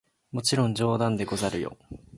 [0.31, 1.77] もちろん冗談でござるよ！